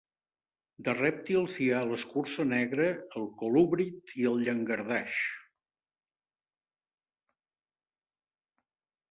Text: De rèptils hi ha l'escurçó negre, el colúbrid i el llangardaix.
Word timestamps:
De 0.85 0.93
rèptils 0.99 1.57
hi 1.65 1.67
ha 1.71 1.81
l'escurçó 1.89 2.45
negre, 2.53 2.87
el 3.19 3.27
colúbrid 3.43 4.15
i 4.23 4.25
el 4.31 4.41
llangardaix. 4.47 5.21